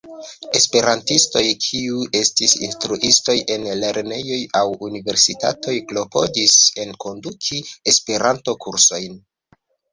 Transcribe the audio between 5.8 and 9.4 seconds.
klopodis enkonduki Esperanto-kursojn.